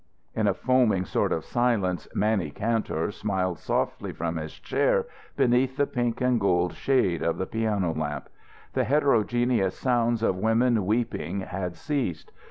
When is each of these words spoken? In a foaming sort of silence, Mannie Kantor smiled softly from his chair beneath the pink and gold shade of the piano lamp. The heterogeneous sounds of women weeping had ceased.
In 0.33 0.47
a 0.47 0.55
foaming 0.55 1.05
sort 1.05 1.31
of 1.31 1.45
silence, 1.45 2.07
Mannie 2.15 2.49
Kantor 2.49 3.11
smiled 3.11 3.59
softly 3.59 4.11
from 4.11 4.37
his 4.37 4.53
chair 4.59 5.05
beneath 5.35 5.77
the 5.77 5.85
pink 5.85 6.21
and 6.21 6.39
gold 6.39 6.73
shade 6.73 7.21
of 7.21 7.37
the 7.37 7.45
piano 7.45 7.93
lamp. 7.93 8.27
The 8.73 8.85
heterogeneous 8.85 9.77
sounds 9.77 10.23
of 10.23 10.37
women 10.37 10.87
weeping 10.87 11.41
had 11.41 11.75
ceased. 11.75 12.31